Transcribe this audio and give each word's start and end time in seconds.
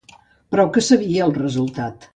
Prou 0.55 0.71
que 0.77 0.83
sabia 0.89 1.29
el 1.29 1.39
resultat. 1.39 2.09